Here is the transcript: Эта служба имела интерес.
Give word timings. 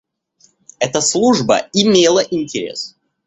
Эта 0.79 0.99
служба 0.99 1.59
имела 1.73 2.21
интерес. 2.21 2.95